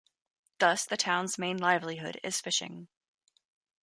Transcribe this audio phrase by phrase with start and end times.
[0.57, 2.87] Thus, the town's main livelihood is fishing.